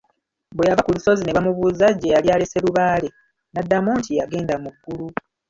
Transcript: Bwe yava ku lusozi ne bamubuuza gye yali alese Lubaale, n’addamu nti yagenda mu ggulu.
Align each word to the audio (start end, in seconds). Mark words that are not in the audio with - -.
Bwe 0.55 0.65
yava 0.69 0.85
ku 0.85 0.91
lusozi 0.95 1.21
ne 1.23 1.35
bamubuuza 1.35 1.87
gye 1.99 2.13
yali 2.15 2.27
alese 2.33 2.57
Lubaale, 2.63 3.09
n’addamu 3.51 3.89
nti 3.99 4.09
yagenda 4.19 4.55
mu 4.63 4.69
ggulu. 4.75 5.05